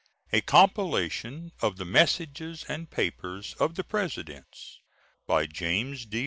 A 0.33 0.41
COMPILATION 0.41 1.51
OF 1.61 1.77
THE 1.77 1.85
MESSAGES 1.85 2.63
AND 2.67 2.89
PAPERS 2.89 3.53
OF 3.59 3.75
THE 3.75 3.83
PRESIDENTS 3.83 4.79
BY 5.27 5.45
JAMES 5.45 6.07
D. 6.07 6.19